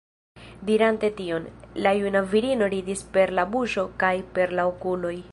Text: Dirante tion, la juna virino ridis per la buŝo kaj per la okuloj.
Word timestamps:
Dirante 0.69 1.09
tion, 1.17 1.43
la 1.87 1.91
juna 1.99 2.23
virino 2.31 2.69
ridis 2.75 3.03
per 3.17 3.33
la 3.41 3.45
buŝo 3.57 3.83
kaj 4.05 4.11
per 4.39 4.57
la 4.61 4.65
okuloj. 4.71 5.13